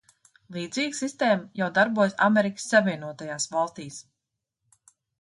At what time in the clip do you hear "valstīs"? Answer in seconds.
3.57-4.05